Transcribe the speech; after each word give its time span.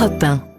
Europe 0.00 0.18
1. 0.18 0.49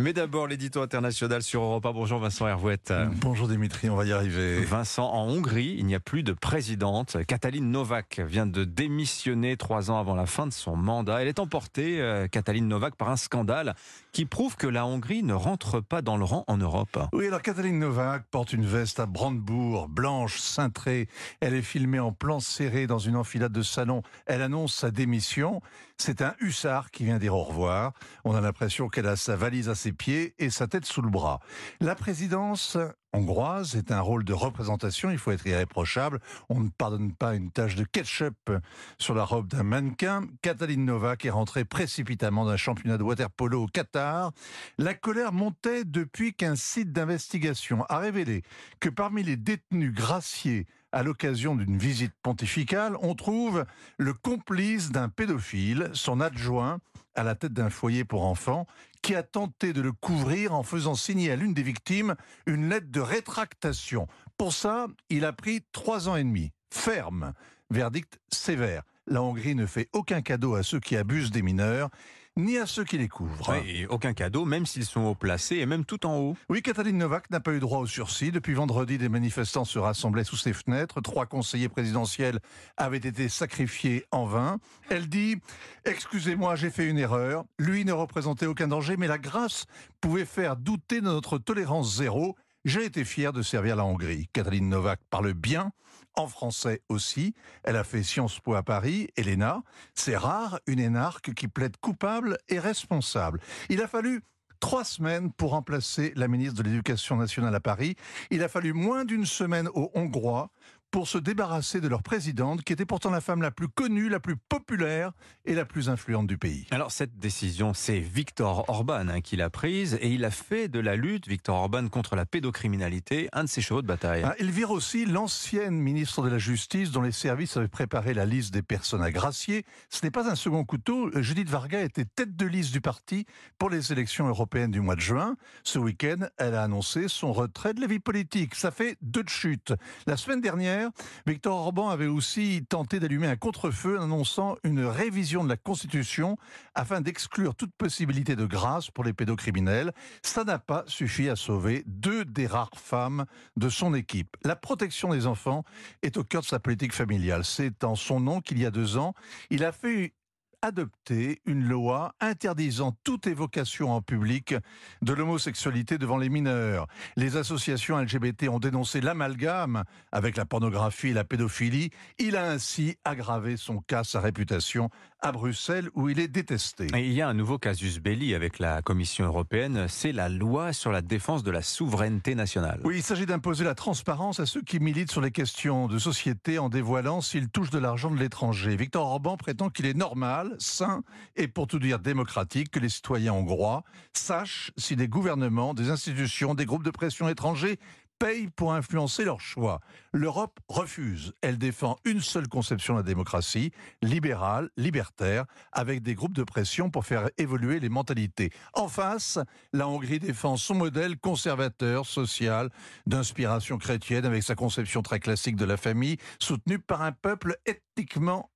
Mais 0.00 0.12
d'abord, 0.12 0.46
l'édito 0.46 0.80
international 0.80 1.42
sur 1.42 1.60
Europa. 1.60 1.90
Bonjour 1.90 2.20
Vincent 2.20 2.46
Hervouette. 2.46 2.92
Bonjour 3.16 3.48
Dimitri, 3.48 3.90
on 3.90 3.96
va 3.96 4.04
y 4.04 4.12
arriver. 4.12 4.64
Vincent, 4.64 5.10
en 5.10 5.26
Hongrie, 5.26 5.74
il 5.76 5.86
n'y 5.86 5.96
a 5.96 5.98
plus 5.98 6.22
de 6.22 6.32
présidente. 6.32 7.16
Katalin 7.26 7.64
Novak 7.64 8.20
vient 8.20 8.46
de 8.46 8.62
démissionner 8.62 9.56
trois 9.56 9.90
ans 9.90 9.98
avant 9.98 10.14
la 10.14 10.26
fin 10.26 10.46
de 10.46 10.52
son 10.52 10.76
mandat. 10.76 11.20
Elle 11.20 11.26
est 11.26 11.40
emportée, 11.40 12.00
euh, 12.00 12.28
Katalin 12.28 12.62
Novak, 12.62 12.94
par 12.94 13.10
un 13.10 13.16
scandale 13.16 13.74
qui 14.12 14.24
prouve 14.24 14.54
que 14.54 14.68
la 14.68 14.86
Hongrie 14.86 15.24
ne 15.24 15.34
rentre 15.34 15.80
pas 15.80 16.00
dans 16.00 16.16
le 16.16 16.22
rang 16.22 16.44
en 16.46 16.58
Europe. 16.58 16.96
Oui, 17.12 17.26
alors 17.26 17.42
Katalin 17.42 17.72
Novak 17.72 18.22
porte 18.30 18.52
une 18.52 18.66
veste 18.66 19.00
à 19.00 19.06
Brandebourg, 19.06 19.88
blanche, 19.88 20.38
cintrée. 20.38 21.08
Elle 21.40 21.54
est 21.54 21.62
filmée 21.62 21.98
en 21.98 22.12
plan 22.12 22.38
serré 22.38 22.86
dans 22.86 23.00
une 23.00 23.16
enfilade 23.16 23.50
de 23.50 23.62
salon. 23.62 24.02
Elle 24.26 24.42
annonce 24.42 24.74
sa 24.74 24.92
démission. 24.92 25.60
C'est 25.96 26.22
un 26.22 26.36
hussard 26.38 26.92
qui 26.92 27.04
vient 27.04 27.18
dire 27.18 27.34
au 27.34 27.42
revoir. 27.42 27.92
On 28.22 28.36
a 28.36 28.40
l'impression 28.40 28.88
qu'elle 28.88 29.08
a 29.08 29.16
sa 29.16 29.34
valise 29.34 29.68
à 29.68 29.74
ses 29.74 29.87
pieds 29.92 30.34
et 30.38 30.50
sa 30.50 30.66
tête 30.66 30.84
sous 30.84 31.02
le 31.02 31.10
bras. 31.10 31.40
La 31.80 31.94
présidence 31.94 32.76
hongroise 33.12 33.74
est 33.76 33.90
un 33.90 34.00
rôle 34.00 34.24
de 34.24 34.32
représentation, 34.32 35.10
il 35.10 35.18
faut 35.18 35.30
être 35.30 35.46
irréprochable. 35.46 36.20
On 36.48 36.60
ne 36.60 36.68
pardonne 36.68 37.12
pas 37.12 37.34
une 37.34 37.50
tache 37.50 37.74
de 37.74 37.84
ketchup 37.84 38.50
sur 38.98 39.14
la 39.14 39.24
robe 39.24 39.48
d'un 39.48 39.62
mannequin. 39.62 40.22
Katalin 40.42 40.84
Novak 40.84 41.24
est 41.24 41.30
rentrée 41.30 41.64
précipitamment 41.64 42.44
d'un 42.44 42.56
championnat 42.56 42.98
de 42.98 43.02
waterpolo 43.02 43.64
au 43.64 43.66
Qatar. 43.66 44.32
La 44.76 44.94
colère 44.94 45.32
montait 45.32 45.84
depuis 45.84 46.34
qu'un 46.34 46.56
site 46.56 46.92
d'investigation 46.92 47.84
a 47.88 47.98
révélé 47.98 48.42
que 48.80 48.88
parmi 48.88 49.22
les 49.22 49.36
détenus 49.36 49.92
graciés 49.92 50.66
à 50.92 51.02
l'occasion 51.02 51.54
d'une 51.54 51.76
visite 51.76 52.14
pontificale, 52.22 52.96
on 53.02 53.14
trouve 53.14 53.66
le 53.98 54.14
complice 54.14 54.90
d'un 54.90 55.10
pédophile, 55.10 55.90
son 55.92 56.20
adjoint, 56.20 56.78
à 57.14 57.24
la 57.24 57.34
tête 57.34 57.52
d'un 57.52 57.68
foyer 57.68 58.04
pour 58.04 58.24
enfants, 58.24 58.66
qui 59.02 59.14
a 59.14 59.22
tenté 59.22 59.72
de 59.72 59.80
le 59.80 59.92
couvrir 59.92 60.54
en 60.54 60.62
faisant 60.62 60.94
signer 60.94 61.30
à 61.30 61.36
l'une 61.36 61.54
des 61.54 61.62
victimes 61.62 62.14
une 62.46 62.68
lettre 62.68 62.90
de 62.90 63.00
rétractation. 63.00 64.06
Pour 64.36 64.52
ça, 64.52 64.86
il 65.10 65.24
a 65.24 65.32
pris 65.32 65.62
trois 65.72 66.08
ans 66.08 66.16
et 66.16 66.24
demi. 66.24 66.52
Ferme. 66.70 67.32
Verdict 67.70 68.18
sévère. 68.32 68.82
La 69.06 69.22
Hongrie 69.22 69.54
ne 69.54 69.66
fait 69.66 69.88
aucun 69.92 70.20
cadeau 70.20 70.54
à 70.54 70.62
ceux 70.62 70.80
qui 70.80 70.96
abusent 70.96 71.30
des 71.30 71.42
mineurs 71.42 71.90
ni 72.38 72.56
à 72.56 72.66
ceux 72.66 72.84
qui 72.84 72.96
les 72.96 73.08
couvrent. 73.08 73.54
Et 73.66 73.86
aucun 73.86 74.14
cadeau, 74.14 74.44
même 74.44 74.64
s'ils 74.64 74.84
sont 74.84 75.02
haut 75.02 75.14
placés 75.14 75.56
et 75.56 75.66
même 75.66 75.84
tout 75.84 76.06
en 76.06 76.16
haut. 76.16 76.36
Oui, 76.48 76.62
Katalin 76.62 76.92
Novak 76.92 77.30
n'a 77.30 77.40
pas 77.40 77.52
eu 77.52 77.58
droit 77.58 77.80
au 77.80 77.86
sursis. 77.86 78.30
Depuis 78.30 78.54
vendredi, 78.54 78.96
des 78.96 79.08
manifestants 79.08 79.64
se 79.64 79.78
rassemblaient 79.78 80.24
sous 80.24 80.36
ses 80.36 80.52
fenêtres. 80.52 81.00
Trois 81.00 81.26
conseillers 81.26 81.68
présidentiels 81.68 82.38
avaient 82.76 82.96
été 82.96 83.28
sacrifiés 83.28 84.06
en 84.12 84.24
vain. 84.24 84.58
Elle 84.88 85.08
dit 85.08 85.36
Excusez-moi, 85.84 86.54
j'ai 86.54 86.70
fait 86.70 86.86
une 86.86 86.98
erreur. 86.98 87.44
Lui 87.58 87.84
ne 87.84 87.92
représentait 87.92 88.46
aucun 88.46 88.68
danger, 88.68 88.96
mais 88.96 89.08
la 89.08 89.18
grâce 89.18 89.66
pouvait 90.00 90.24
faire 90.24 90.56
douter 90.56 91.00
de 91.00 91.06
notre 91.06 91.38
tolérance 91.38 91.96
zéro. 91.96 92.36
J'ai 92.68 92.84
été 92.84 93.06
fier 93.06 93.32
de 93.32 93.40
servir 93.40 93.76
la 93.76 93.86
Hongrie. 93.86 94.28
Katalin 94.30 94.60
Novak 94.60 95.00
parle 95.08 95.32
bien, 95.32 95.72
en 96.16 96.26
français 96.26 96.82
aussi. 96.90 97.32
Elle 97.64 97.76
a 97.76 97.82
fait 97.82 98.02
Sciences 98.02 98.40
Po 98.40 98.56
à 98.56 98.62
Paris, 98.62 99.08
Elena. 99.16 99.62
C'est 99.94 100.18
rare, 100.18 100.60
une 100.66 100.78
énarque 100.78 101.32
qui 101.32 101.48
plaide 101.48 101.78
coupable 101.78 102.36
et 102.50 102.58
responsable. 102.58 103.40
Il 103.70 103.80
a 103.80 103.88
fallu 103.88 104.20
trois 104.60 104.84
semaines 104.84 105.32
pour 105.32 105.52
remplacer 105.52 106.12
la 106.14 106.28
ministre 106.28 106.62
de 106.62 106.68
l'Éducation 106.68 107.16
nationale 107.16 107.54
à 107.54 107.60
Paris. 107.60 107.94
Il 108.30 108.42
a 108.42 108.48
fallu 108.48 108.74
moins 108.74 109.06
d'une 109.06 109.24
semaine 109.24 109.70
aux 109.72 109.90
Hongrois 109.94 110.50
pour 110.90 111.06
se 111.06 111.18
débarrasser 111.18 111.80
de 111.80 111.88
leur 111.88 112.02
présidente, 112.02 112.62
qui 112.62 112.72
était 112.72 112.86
pourtant 112.86 113.10
la 113.10 113.20
femme 113.20 113.42
la 113.42 113.50
plus 113.50 113.68
connue, 113.68 114.08
la 114.08 114.20
plus 114.20 114.36
populaire 114.36 115.12
et 115.44 115.54
la 115.54 115.64
plus 115.64 115.88
influente 115.88 116.26
du 116.26 116.38
pays. 116.38 116.66
Alors 116.70 116.92
cette 116.92 117.18
décision, 117.18 117.74
c'est 117.74 117.98
Viktor 117.98 118.64
Orban 118.68 119.08
hein, 119.08 119.20
qui 119.20 119.36
l'a 119.36 119.50
prise 119.50 119.98
et 120.00 120.08
il 120.08 120.24
a 120.24 120.30
fait 120.30 120.68
de 120.68 120.80
la 120.80 120.96
lutte, 120.96 121.28
Viktor 121.28 121.56
Orban, 121.56 121.88
contre 121.88 122.16
la 122.16 122.26
pédocriminalité, 122.26 123.28
un 123.32 123.44
de 123.44 123.48
ses 123.48 123.60
chevaux 123.60 123.82
de 123.82 123.86
bataille. 123.86 124.22
Ah, 124.24 124.34
il 124.38 124.50
vire 124.50 124.70
aussi 124.70 125.04
l'ancienne 125.04 125.74
ministre 125.74 126.22
de 126.22 126.28
la 126.28 126.38
Justice 126.38 126.90
dont 126.90 127.02
les 127.02 127.12
services 127.12 127.56
avaient 127.56 127.68
préparé 127.68 128.14
la 128.14 128.24
liste 128.24 128.52
des 128.52 128.62
personnes 128.62 129.02
à 129.02 129.10
gracier. 129.10 129.64
Ce 129.90 130.04
n'est 130.04 130.10
pas 130.10 130.30
un 130.30 130.34
second 130.34 130.64
couteau. 130.64 131.10
Judith 131.20 131.48
Varga 131.48 131.82
était 131.82 132.04
tête 132.04 132.36
de 132.36 132.46
liste 132.46 132.72
du 132.72 132.80
parti 132.80 133.26
pour 133.58 133.68
les 133.70 133.92
élections 133.92 134.26
européennes 134.28 134.70
du 134.70 134.80
mois 134.80 134.94
de 134.94 135.00
juin. 135.00 135.36
Ce 135.64 135.78
week-end, 135.78 136.28
elle 136.38 136.54
a 136.54 136.62
annoncé 136.62 137.08
son 137.08 137.32
retrait 137.32 137.74
de 137.74 137.80
la 137.80 137.86
vie 137.86 137.98
politique. 137.98 138.54
Ça 138.54 138.70
fait 138.70 138.96
deux 139.02 139.22
de 139.22 139.28
chute. 139.28 139.74
La 140.06 140.16
semaine 140.16 140.40
dernière, 140.40 140.77
Victor 141.26 141.56
Orban 141.56 141.88
avait 141.88 142.06
aussi 142.06 142.64
tenté 142.68 143.00
d'allumer 143.00 143.26
un 143.26 143.36
contre-feu 143.36 143.98
en 143.98 144.04
annonçant 144.04 144.56
une 144.64 144.84
révision 144.84 145.44
de 145.44 145.48
la 145.48 145.56
Constitution 145.56 146.36
afin 146.74 147.00
d'exclure 147.00 147.54
toute 147.54 147.72
possibilité 147.76 148.36
de 148.36 148.46
grâce 148.46 148.90
pour 148.90 149.04
les 149.04 149.12
pédocriminels. 149.12 149.92
Ça 150.22 150.44
n'a 150.44 150.58
pas 150.58 150.84
suffi 150.86 151.28
à 151.28 151.36
sauver 151.36 151.84
deux 151.86 152.24
des 152.24 152.46
rares 152.46 152.70
femmes 152.76 153.24
de 153.56 153.68
son 153.68 153.94
équipe. 153.94 154.36
La 154.44 154.56
protection 154.56 155.10
des 155.10 155.26
enfants 155.26 155.64
est 156.02 156.16
au 156.16 156.24
cœur 156.24 156.42
de 156.42 156.46
sa 156.46 156.58
politique 156.58 156.92
familiale. 156.92 157.44
C'est 157.44 157.84
en 157.84 157.94
son 157.94 158.20
nom 158.20 158.40
qu'il 158.40 158.58
y 158.58 158.66
a 158.66 158.70
deux 158.70 158.96
ans, 158.96 159.14
il 159.50 159.64
a 159.64 159.72
fait 159.72 160.14
adopté 160.62 161.40
une 161.46 161.64
loi 161.64 162.14
interdisant 162.20 162.96
toute 163.04 163.26
évocation 163.26 163.92
en 163.92 164.02
public 164.02 164.54
de 165.02 165.12
l'homosexualité 165.12 165.98
devant 165.98 166.16
les 166.16 166.28
mineurs. 166.28 166.86
Les 167.16 167.36
associations 167.36 167.98
LGBT 167.98 168.48
ont 168.48 168.58
dénoncé 168.58 169.00
l'amalgame 169.00 169.84
avec 170.10 170.36
la 170.36 170.44
pornographie 170.44 171.08
et 171.08 171.12
la 171.14 171.24
pédophilie. 171.24 171.90
Il 172.18 172.36
a 172.36 172.50
ainsi 172.50 172.96
aggravé 173.04 173.56
son 173.56 173.78
cas, 173.78 174.04
sa 174.04 174.20
réputation 174.20 174.90
à 175.20 175.32
Bruxelles 175.32 175.90
où 175.94 176.08
il 176.08 176.20
est 176.20 176.28
détesté. 176.28 176.86
Et 176.94 177.06
il 177.06 177.12
y 177.12 177.22
a 177.22 177.28
un 177.28 177.34
nouveau 177.34 177.58
casus 177.58 178.00
belli 178.00 178.34
avec 178.34 178.58
la 178.58 178.82
Commission 178.82 179.26
européenne, 179.26 179.86
c'est 179.88 180.12
la 180.12 180.28
loi 180.28 180.72
sur 180.72 180.92
la 180.92 181.02
défense 181.02 181.42
de 181.42 181.50
la 181.50 181.62
souveraineté 181.62 182.34
nationale. 182.34 182.80
Oui, 182.84 182.98
il 182.98 183.02
s'agit 183.02 183.26
d'imposer 183.26 183.64
la 183.64 183.74
transparence 183.74 184.40
à 184.40 184.46
ceux 184.46 184.62
qui 184.62 184.78
militent 184.78 185.10
sur 185.10 185.20
les 185.20 185.32
questions 185.32 185.88
de 185.88 185.98
société 185.98 186.58
en 186.58 186.68
dévoilant 186.68 187.20
s'ils 187.20 187.48
touchent 187.48 187.70
de 187.70 187.78
l'argent 187.78 188.10
de 188.10 188.18
l'étranger. 188.18 188.76
Victor 188.76 189.06
Orban 189.06 189.36
prétend 189.36 189.70
qu'il 189.70 189.86
est 189.86 189.96
normal 189.96 190.47
sain 190.58 191.02
et 191.36 191.48
pour 191.48 191.66
tout 191.66 191.78
dire 191.78 191.98
démocratique 191.98 192.70
que 192.70 192.78
les 192.78 192.88
citoyens 192.88 193.32
hongrois 193.32 193.84
sachent 194.12 194.72
si 194.76 194.96
des 194.96 195.08
gouvernements, 195.08 195.74
des 195.74 195.90
institutions, 195.90 196.54
des 196.54 196.66
groupes 196.66 196.84
de 196.84 196.90
pression 196.90 197.28
étrangers 197.28 197.78
payent 198.18 198.48
pour 198.48 198.72
influencer 198.72 199.24
leur 199.24 199.40
choix. 199.40 199.80
L'Europe 200.12 200.58
refuse. 200.68 201.32
Elle 201.40 201.58
défend 201.58 201.96
une 202.04 202.20
seule 202.20 202.48
conception 202.48 202.94
de 202.94 202.98
la 203.00 203.04
démocratie, 203.04 203.70
libérale, 204.02 204.70
libertaire, 204.76 205.44
avec 205.72 206.02
des 206.02 206.14
groupes 206.14 206.32
de 206.32 206.42
pression 206.42 206.90
pour 206.90 207.06
faire 207.06 207.28
évoluer 207.38 207.80
les 207.80 207.88
mentalités. 207.88 208.50
En 208.74 208.88
face, 208.88 209.38
la 209.72 209.88
Hongrie 209.88 210.18
défend 210.18 210.56
son 210.56 210.74
modèle 210.74 211.18
conservateur, 211.18 212.06
social, 212.06 212.70
d'inspiration 213.06 213.78
chrétienne, 213.78 214.24
avec 214.24 214.42
sa 214.42 214.54
conception 214.54 215.02
très 215.02 215.20
classique 215.20 215.56
de 215.56 215.64
la 215.64 215.76
famille, 215.76 216.16
soutenue 216.40 216.78
par 216.78 217.02
un 217.02 217.12
peuple 217.12 217.56
ethniquement 217.66 218.50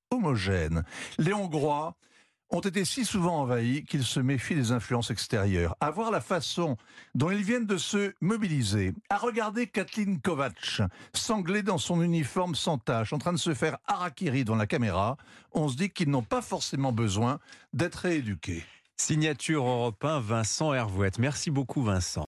Les 1.19 1.33
Hongrois 1.33 1.97
ont 2.53 2.61
été 2.61 2.85
si 2.85 3.05
souvent 3.05 3.41
envahis 3.41 3.85
qu'ils 3.85 4.05
se 4.05 4.21
méfient 4.21 4.55
des 4.55 4.73
influences 4.73 5.11
extérieures. 5.11 5.75
À 5.81 5.91
voir 5.91 6.11
la 6.11 6.21
façon 6.21 6.77
dont 7.15 7.31
ils 7.31 7.43
viennent 7.43 7.67
de 7.67 7.79
se 7.79 8.13
mobiliser, 8.21 8.93
à 9.09 9.17
regarder 9.17 9.67
Kathleen 9.67 10.21
Kovacs, 10.21 10.83
sanglée 11.15 11.63
dans 11.63 11.79
son 11.79 12.03
uniforme 12.03 12.55
sans 12.55 12.77
tache, 12.77 13.13
en 13.13 13.19
train 13.19 13.33
de 13.33 13.39
se 13.39 13.55
faire 13.55 13.79
harakiri 13.87 14.45
dans 14.45 14.57
la 14.57 14.67
caméra, 14.67 15.17
on 15.53 15.69
se 15.69 15.77
dit 15.77 15.91
qu'ils 15.91 16.11
n'ont 16.11 16.23
pas 16.23 16.43
forcément 16.43 16.93
besoin 16.93 17.39
d'être 17.73 17.97
rééduqués. 17.97 18.65
Signature 18.97 19.67
européen 19.67 20.21
Vincent 20.21 20.75
Hervouette. 20.75 21.19
Merci 21.19 21.51
beaucoup 21.51 21.83
Vincent. 21.83 22.21